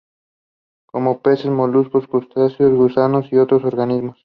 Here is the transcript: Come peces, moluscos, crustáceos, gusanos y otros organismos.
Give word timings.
Come 0.87 1.13
peces, 1.19 1.51
moluscos, 1.51 2.07
crustáceos, 2.07 2.73
gusanos 2.73 3.31
y 3.31 3.37
otros 3.37 3.63
organismos. 3.63 4.17